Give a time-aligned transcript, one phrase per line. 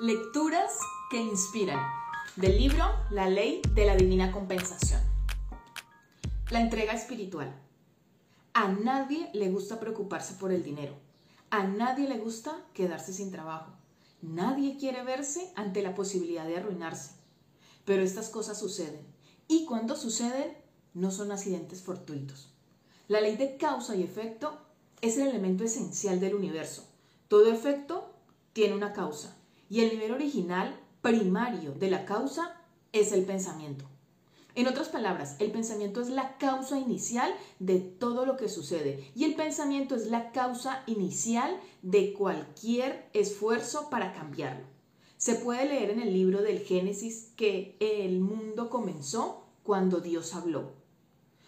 [0.00, 0.78] Lecturas
[1.10, 1.84] que inspiran.
[2.36, 5.00] Del libro La ley de la divina compensación.
[6.50, 7.52] La entrega espiritual.
[8.54, 10.94] A nadie le gusta preocuparse por el dinero.
[11.50, 13.72] A nadie le gusta quedarse sin trabajo.
[14.22, 17.14] Nadie quiere verse ante la posibilidad de arruinarse.
[17.84, 19.04] Pero estas cosas suceden.
[19.48, 20.56] Y cuando suceden,
[20.94, 22.54] no son accidentes fortuitos.
[23.08, 24.60] La ley de causa y efecto
[25.00, 26.84] es el elemento esencial del universo.
[27.26, 28.14] Todo efecto
[28.52, 29.37] tiene una causa
[29.68, 32.56] y el nivel original primario de la causa
[32.92, 33.84] es el pensamiento.
[34.54, 39.24] En otras palabras, el pensamiento es la causa inicial de todo lo que sucede y
[39.24, 44.66] el pensamiento es la causa inicial de cualquier esfuerzo para cambiarlo.
[45.16, 50.72] Se puede leer en el libro del Génesis que el mundo comenzó cuando Dios habló.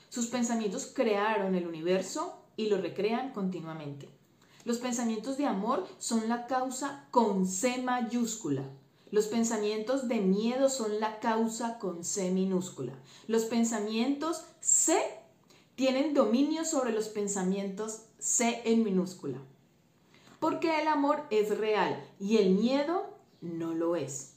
[0.09, 4.09] Sus pensamientos crearon el universo y lo recrean continuamente.
[4.71, 8.63] Los pensamientos de amor son la causa con C mayúscula.
[9.11, 12.93] Los pensamientos de miedo son la causa con C minúscula.
[13.27, 14.97] Los pensamientos C
[15.75, 19.39] tienen dominio sobre los pensamientos C en minúscula.
[20.39, 24.35] Porque el amor es real y el miedo no lo es.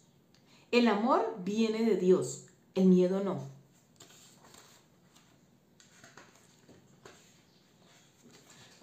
[0.71, 3.37] El amor viene de Dios, el miedo no.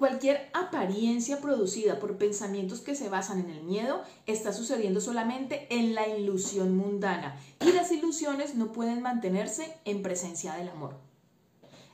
[0.00, 5.94] Cualquier apariencia producida por pensamientos que se basan en el miedo está sucediendo solamente en
[5.94, 10.96] la ilusión mundana y las ilusiones no pueden mantenerse en presencia del amor.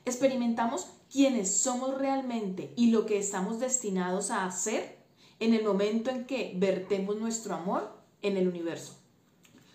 [0.05, 4.99] Experimentamos quiénes somos realmente y lo que estamos destinados a hacer
[5.41, 7.91] en el momento en que vertemos nuestro amor
[8.21, 8.93] en el universo.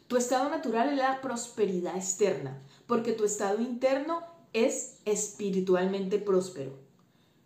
[0.06, 4.22] Tu estado natural es la prosperidad externa, porque tu estado interno
[4.54, 6.81] es espiritualmente próspero.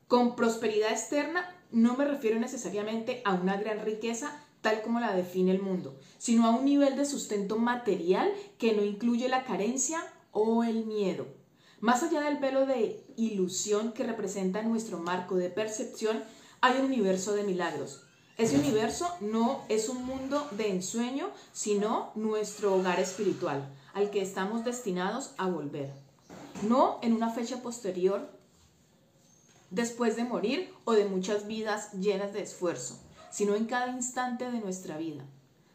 [0.09, 5.51] Con prosperidad externa no me refiero necesariamente a una gran riqueza tal como la define
[5.51, 10.63] el mundo, sino a un nivel de sustento material que no incluye la carencia o
[10.63, 11.27] el miedo.
[11.81, 16.23] Más allá del velo de ilusión que representa nuestro marco de percepción,
[16.61, 18.03] hay un universo de milagros.
[18.39, 24.65] Ese universo no es un mundo de ensueño, sino nuestro hogar espiritual, al que estamos
[24.65, 25.93] destinados a volver.
[26.63, 28.36] No en una fecha posterior
[29.71, 32.99] después de morir o de muchas vidas llenas de esfuerzo,
[33.31, 35.25] sino en cada instante de nuestra vida.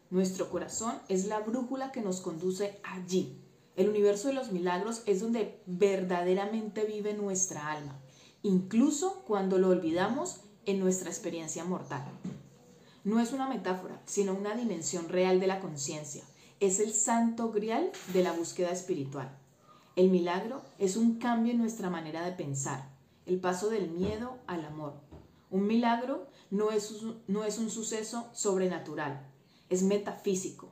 [0.10, 3.38] Nuestro corazón es la brújula que nos conduce allí.
[3.76, 7.98] El universo de los milagros es donde verdaderamente vive nuestra alma,
[8.44, 12.04] incluso cuando lo olvidamos en nuestra experiencia mortal.
[13.04, 16.24] No es una metáfora, sino una dimensión real de la conciencia.
[16.60, 19.36] Es el santo grial de la búsqueda espiritual.
[19.96, 22.91] El milagro es un cambio en nuestra manera de pensar,
[23.32, 24.94] el paso del miedo al amor.
[25.50, 29.26] Un milagro no es, no es un suceso sobrenatural,
[29.70, 30.70] es metafísico.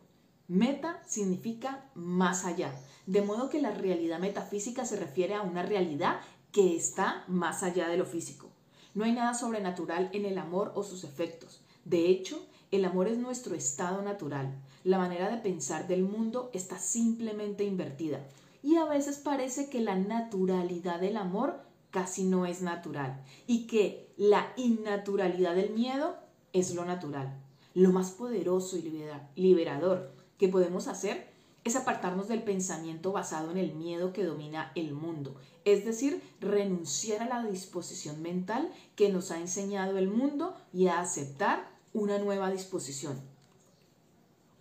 [0.49, 2.73] Meta significa más allá,
[3.05, 6.19] de modo que la realidad metafísica se refiere a una realidad
[6.51, 8.49] que está más allá de lo físico.
[8.93, 11.61] No hay nada sobrenatural en el amor o sus efectos.
[11.85, 14.53] De hecho, el amor es nuestro estado natural.
[14.83, 18.27] La manera de pensar del mundo está simplemente invertida.
[18.61, 24.11] Y a veces parece que la naturalidad del amor casi no es natural y que
[24.17, 26.16] la innaturalidad del miedo
[26.53, 27.41] es lo natural.
[27.73, 31.27] Lo más poderoso y liberador que podemos hacer
[31.63, 35.35] es apartarnos del pensamiento basado en el miedo que domina el mundo,
[35.66, 41.00] es decir, renunciar a la disposición mental que nos ha enseñado el mundo y a
[41.00, 43.19] aceptar una nueva disposición.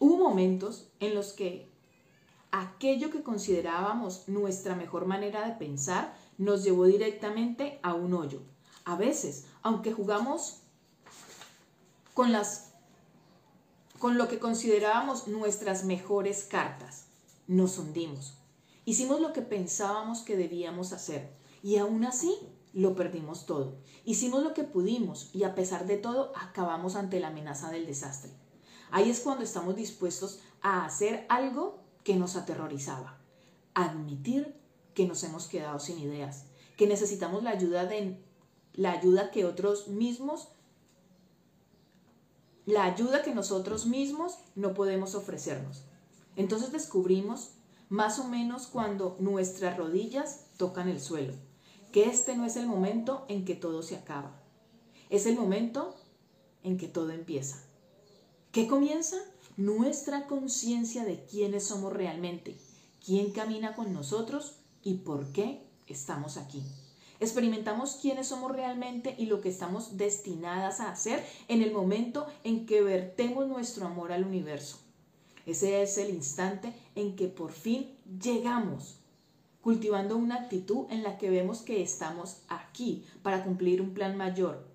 [0.00, 1.67] Hubo momentos en los que
[2.50, 8.40] aquello que considerábamos nuestra mejor manera de pensar nos llevó directamente a un hoyo.
[8.84, 10.60] A veces, aunque jugamos
[12.14, 12.66] con las
[13.98, 17.06] con lo que considerábamos nuestras mejores cartas,
[17.48, 18.34] nos hundimos.
[18.84, 21.32] Hicimos lo que pensábamos que debíamos hacer
[21.64, 22.38] y aún así
[22.72, 23.76] lo perdimos todo.
[24.04, 28.30] Hicimos lo que pudimos y a pesar de todo acabamos ante la amenaza del desastre.
[28.90, 33.18] Ahí es cuando estamos dispuestos a hacer algo que nos aterrorizaba.
[33.74, 34.54] Admitir
[34.94, 36.46] que nos hemos quedado sin ideas,
[36.76, 38.18] que necesitamos la ayuda de
[38.74, 40.48] la ayuda que otros mismos
[42.68, 45.84] la ayuda que nosotros mismos no podemos ofrecernos.
[46.36, 47.52] Entonces descubrimos
[47.88, 51.32] más o menos cuando nuestras rodillas tocan el suelo,
[51.92, 54.38] que este no es el momento en que todo se acaba.
[55.08, 55.96] Es el momento
[56.62, 57.62] en que todo empieza.
[58.52, 59.16] ¿Qué comienza?
[59.58, 62.56] Nuestra conciencia de quiénes somos realmente,
[63.04, 66.62] quién camina con nosotros y por qué estamos aquí.
[67.18, 72.66] Experimentamos quiénes somos realmente y lo que estamos destinadas a hacer en el momento en
[72.66, 74.78] que vertemos nuestro amor al universo.
[75.44, 79.00] Ese es el instante en que por fin llegamos,
[79.60, 84.68] cultivando una actitud en la que vemos que estamos aquí para cumplir un plan mayor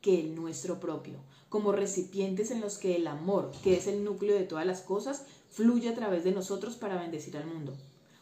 [0.00, 1.20] que el nuestro propio,
[1.54, 5.24] como recipientes en los que el amor, que es el núcleo de todas las cosas,
[5.50, 7.76] fluye a través de nosotros para bendecir al mundo.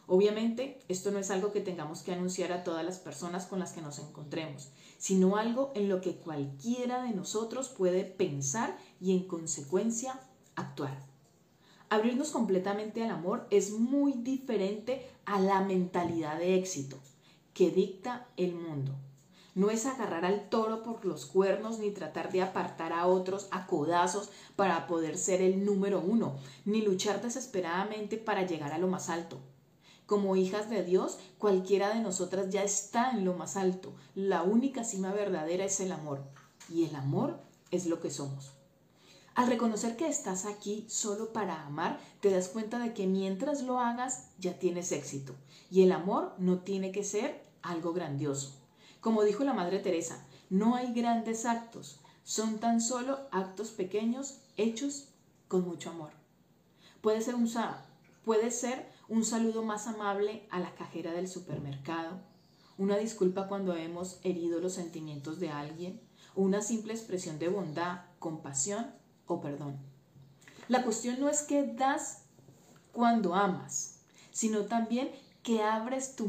[0.06, 3.72] Obviamente, esto no es algo que tengamos que anunciar a todas las personas con las
[3.72, 4.68] que nos encontremos,
[4.98, 10.20] sino algo en lo que cualquiera de nosotros puede pensar y en consecuencia
[10.54, 10.98] actuar.
[11.88, 16.98] Abrirnos completamente al amor es muy diferente a la mentalidad de éxito
[17.54, 18.92] que dicta el mundo.
[19.54, 23.66] No es agarrar al toro por los cuernos ni tratar de apartar a otros a
[23.66, 29.10] codazos para poder ser el número uno, ni luchar desesperadamente para llegar a lo más
[29.10, 29.40] alto.
[30.06, 33.94] Como hijas de Dios, cualquiera de nosotras ya está en lo más alto.
[34.14, 36.22] La única cima verdadera es el amor.
[36.68, 37.40] Y el amor
[37.70, 38.52] es lo que somos.
[39.34, 43.80] Al reconocer que estás aquí solo para amar, te das cuenta de que mientras lo
[43.80, 45.34] hagas ya tienes éxito.
[45.70, 48.61] Y el amor no tiene que ser algo grandioso.
[49.02, 55.08] Como dijo la Madre Teresa, no hay grandes actos, son tan solo actos pequeños hechos
[55.48, 56.12] con mucho amor.
[57.00, 57.50] Puede ser un,
[58.24, 62.20] puede ser un saludo más amable a la cajera del supermercado,
[62.78, 66.00] una disculpa cuando hemos herido los sentimientos de alguien,
[66.36, 68.86] una simple expresión de bondad, compasión
[69.26, 69.78] o perdón.
[70.68, 72.26] La cuestión no es que das
[72.92, 75.10] cuando amas, sino también
[75.42, 76.28] que abres tú,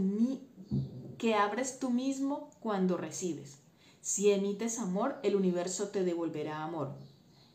[1.18, 3.60] que abres tú mismo cuando recibes.
[4.02, 6.96] Si emites amor, el universo te devolverá amor.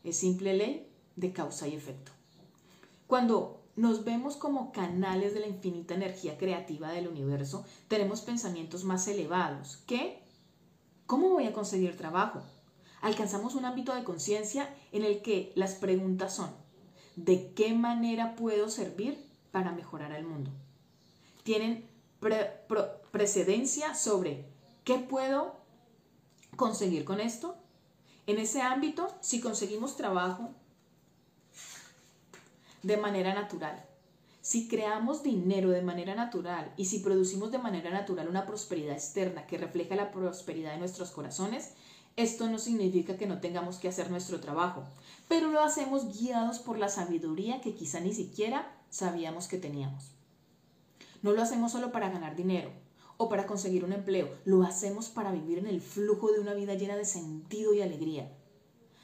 [0.03, 2.11] Es simple ley de causa y efecto.
[3.07, 9.07] Cuando nos vemos como canales de la infinita energía creativa del universo, tenemos pensamientos más
[9.07, 10.21] elevados que
[11.05, 12.41] ¿cómo voy a conseguir trabajo?
[13.01, 16.49] alcanzamos un ámbito de conciencia en el que las preguntas son,
[17.15, 19.17] ¿de qué manera puedo servir
[19.51, 20.51] para mejorar al mundo?
[21.49, 21.83] Tienen
[23.09, 24.45] precedencia sobre
[24.83, 25.55] qué puedo
[26.55, 27.55] conseguir con esto.
[28.27, 30.51] En ese ámbito, si conseguimos trabajo
[32.83, 33.83] de manera natural,
[34.41, 39.47] si creamos dinero de manera natural y si producimos de manera natural una prosperidad externa
[39.47, 41.71] que refleja la prosperidad de nuestros corazones,
[42.15, 44.83] esto no significa que no tengamos que hacer nuestro trabajo,
[45.27, 50.18] pero lo hacemos guiados por la sabiduría que quizá ni siquiera sabíamos que teníamos.
[51.21, 52.71] No lo hacemos solo para ganar dinero
[53.17, 56.75] o para conseguir un empleo, lo hacemos para vivir en el flujo de una vida
[56.75, 58.31] llena de sentido y alegría.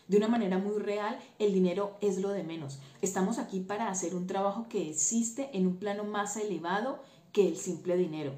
[0.08, 2.80] De una manera muy real, el dinero es lo de menos.
[3.02, 7.00] Estamos aquí para hacer un trabajo que existe en un plano más elevado
[7.34, 8.34] que el simple dinero.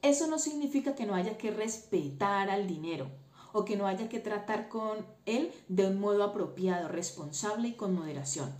[0.00, 3.08] Eso no significa que no haya que respetar al dinero
[3.52, 7.94] o que no haya que tratar con él de un modo apropiado, responsable y con
[7.94, 8.52] moderación.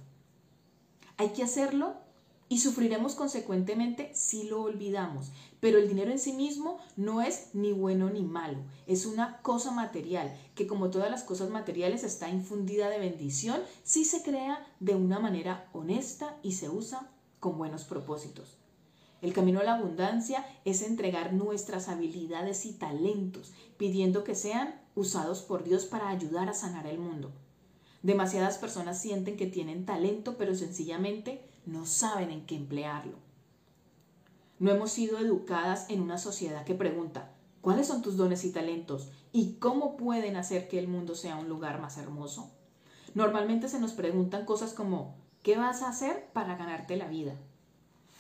[1.17, 1.95] Hay que hacerlo
[2.53, 5.33] y sufriremos consecuentemente si lo olvidamos.
[5.59, 9.71] Pero el dinero en sí mismo no es ni bueno ni malo, es una cosa
[9.71, 14.95] material que como todas las cosas materiales está infundida de bendición si se crea de
[14.95, 17.09] una manera honesta y se usa
[17.41, 18.59] con buenos propósitos.
[19.23, 25.41] El camino a la abundancia es entregar nuestras habilidades y talentos, pidiendo que sean usados
[25.41, 27.33] por Dios para ayudar a sanar el mundo.
[28.03, 33.17] Demasiadas personas sienten que tienen talento, pero sencillamente no saben en qué emplearlo.
[34.59, 39.11] No hemos sido educadas en una sociedad que pregunta, ¿cuáles son tus dones y talentos?
[39.33, 42.51] ¿Y cómo pueden hacer que el mundo sea un lugar más hermoso?
[43.15, 47.35] Normalmente se nos preguntan cosas como, ¿qué vas a hacer para ganarte la vida?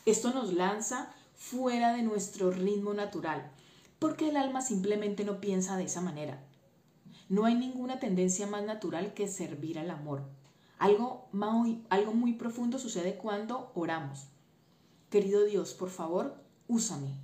[0.05, 3.51] Esto nos lanza fuera de nuestro ritmo natural,
[3.99, 6.43] porque el alma simplemente no piensa de esa manera.
[7.29, 10.23] No hay ninguna tendencia más natural que servir al amor.
[10.83, 14.27] Algo muy, algo muy profundo sucede cuando oramos.
[15.11, 16.35] Querido Dios, por favor,
[16.67, 17.15] úsame.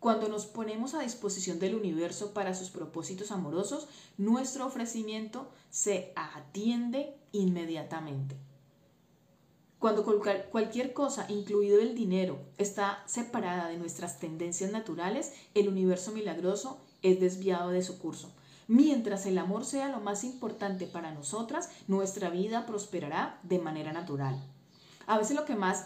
[0.00, 3.86] Cuando nos ponemos a disposición del universo para sus propósitos amorosos,
[4.18, 8.36] nuestro ofrecimiento se atiende inmediatamente.
[9.78, 10.04] Cuando
[10.50, 17.20] cualquier cosa, incluido el dinero, está separada de nuestras tendencias naturales, el universo milagroso es
[17.20, 18.32] desviado de su curso.
[18.68, 24.42] Mientras el amor sea lo más importante para nosotras, nuestra vida prosperará de manera natural.
[25.06, 25.84] A veces lo que más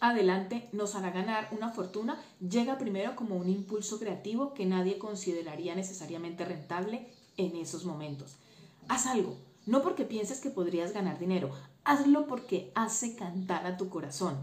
[0.00, 5.74] adelante nos hará ganar una fortuna llega primero como un impulso creativo que nadie consideraría
[5.74, 8.36] necesariamente rentable en esos momentos.
[8.88, 11.50] Haz algo, no porque pienses que podrías ganar dinero,
[11.84, 14.36] hazlo porque hace cantar a tu corazón.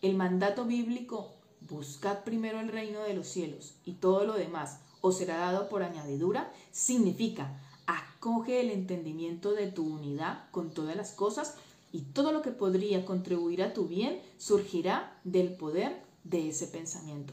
[0.00, 5.18] El mandato bíblico, buscad primero el reino de los cielos y todo lo demás os
[5.18, 11.54] será dado por añadidura, significa acoge el entendimiento de tu unidad con todas las cosas
[11.92, 17.32] y todo lo que podría contribuir a tu bien surgirá del poder de ese pensamiento.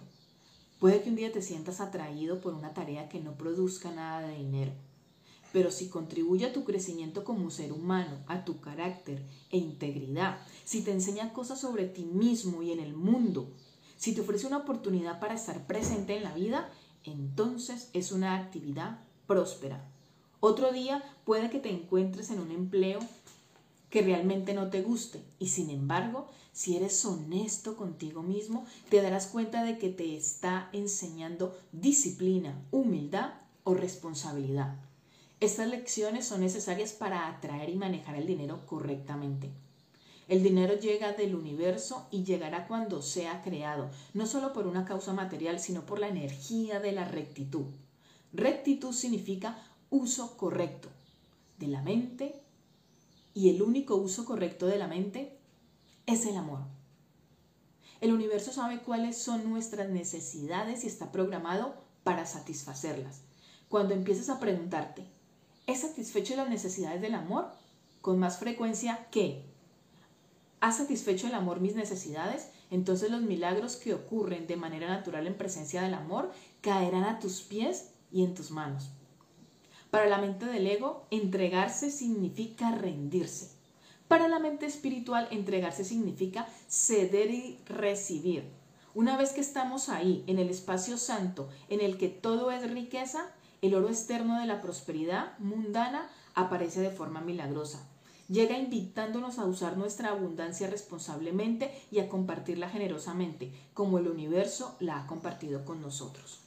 [0.79, 4.37] Puede que un día te sientas atraído por una tarea que no produzca nada de
[4.37, 4.71] dinero,
[5.51, 10.83] pero si contribuye a tu crecimiento como ser humano, a tu carácter e integridad, si
[10.83, 13.47] te enseña cosas sobre ti mismo y en el mundo,
[13.97, 16.69] si te ofrece una oportunidad para estar presente en la vida,
[17.11, 19.85] entonces es una actividad próspera.
[20.39, 22.99] Otro día puede que te encuentres en un empleo
[23.89, 29.27] que realmente no te guste y sin embargo, si eres honesto contigo mismo, te darás
[29.27, 33.33] cuenta de que te está enseñando disciplina, humildad
[33.63, 34.75] o responsabilidad.
[35.39, 39.51] Estas lecciones son necesarias para atraer y manejar el dinero correctamente.
[40.33, 45.13] El dinero llega del universo y llegará cuando sea creado, no solo por una causa
[45.13, 47.65] material, sino por la energía de la rectitud.
[48.33, 50.89] Rectitud significa uso correcto
[51.59, 52.33] de la mente
[53.35, 55.37] y el único uso correcto de la mente
[56.07, 56.61] es el amor.
[58.01, 63.21] El universo sabe cuáles son nuestras necesidades y está programado para satisfacerlas.
[63.69, 65.05] Cuando empieces a preguntarte,
[65.67, 67.51] ¿he satisfecho las necesidades del amor?
[68.01, 69.52] Con más frecuencia que
[70.63, 72.47] ¿Ha satisfecho el amor mis necesidades?
[72.71, 77.41] Entonces los milagros que ocurren de manera natural en presencia del amor caerán a tus
[77.41, 78.89] pies y en tus manos.
[79.91, 83.51] Para la mente del ego, entregarse significa rendirse.
[84.07, 88.49] Para la mente espiritual, entregarse significa ceder y recibir.
[88.95, 93.33] Una vez que estamos ahí, en el espacio santo, en el que todo es riqueza,
[93.61, 97.85] el oro externo de la prosperidad mundana aparece de forma milagrosa
[98.29, 104.99] llega invitándonos a usar nuestra abundancia responsablemente y a compartirla generosamente, como el universo la
[104.99, 106.39] ha compartido con nosotros.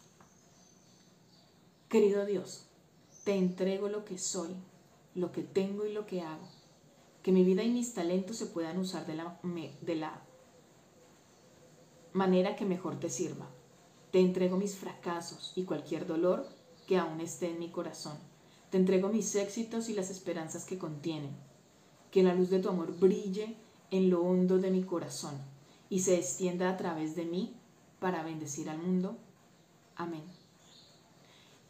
[1.89, 2.67] Querido Dios,
[3.25, 4.51] te entrego lo que soy,
[5.15, 6.49] lo que tengo y lo que hago.
[7.23, 9.39] Que mi vida y mis talentos se puedan usar de la,
[9.81, 10.23] de la
[12.13, 13.49] manera que mejor te sirva.
[14.13, 16.49] Te entrego mis fracasos y cualquier dolor
[16.87, 18.17] que aún esté en mi corazón.
[18.71, 21.37] Te entrego mis éxitos y las esperanzas que contienen
[22.11, 23.57] que la luz de tu amor brille
[23.91, 25.35] en lo hondo de mi corazón
[25.89, 27.55] y se extienda a través de mí
[28.01, 29.17] para bendecir al mundo.
[29.97, 30.25] Amén.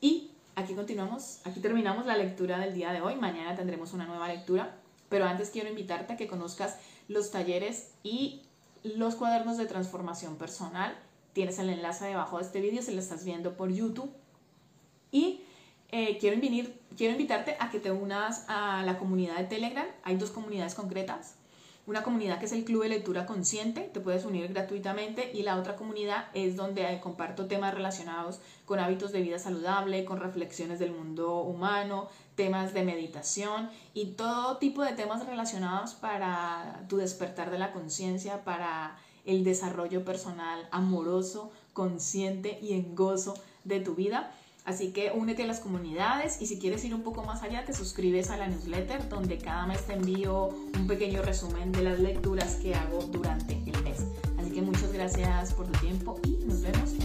[0.00, 3.16] Y aquí continuamos, aquí terminamos la lectura del día de hoy.
[3.16, 4.76] Mañana tendremos una nueva lectura,
[5.09, 6.78] pero antes quiero invitarte a que conozcas
[7.09, 8.43] los talleres y
[8.83, 10.97] los cuadernos de transformación personal.
[11.33, 14.11] Tienes el enlace debajo de este vídeo si lo estás viendo por YouTube.
[15.12, 15.43] Y
[15.90, 16.40] eh, quiero,
[16.97, 19.87] quiero invitarte a que te unas a la comunidad de Telegram.
[20.02, 21.37] Hay dos comunidades concretas.
[21.87, 25.57] Una comunidad que es el Club de Lectura Consciente, te puedes unir gratuitamente, y la
[25.57, 30.90] otra comunidad es donde comparto temas relacionados con hábitos de vida saludable, con reflexiones del
[30.90, 37.59] mundo humano, temas de meditación y todo tipo de temas relacionados para tu despertar de
[37.59, 44.33] la conciencia, para el desarrollo personal amoroso, consciente y en gozo de tu vida.
[44.67, 47.73] Así que únete a las comunidades y si quieres ir un poco más allá, te
[47.73, 52.57] suscribes a la newsletter donde cada mes te envío un pequeño resumen de las lecturas
[52.57, 54.05] que hago durante el mes.
[54.37, 56.97] Así que muchas gracias por tu tiempo y nos vemos